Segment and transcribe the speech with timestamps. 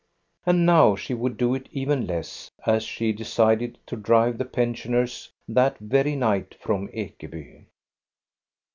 [0.47, 4.39] And now she would do it even less, as she had de cided to drive
[4.39, 7.65] the pensioners that very night from Ekeby.